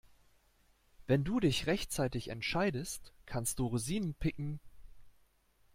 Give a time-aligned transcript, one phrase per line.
[1.05, 4.59] Wenn du dich rechtzeitig entscheidest, kannst du Rosinen picken.